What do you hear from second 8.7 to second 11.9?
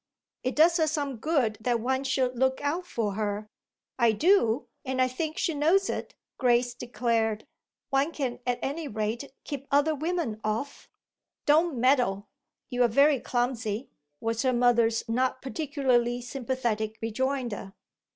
rate keep other women off." "Don't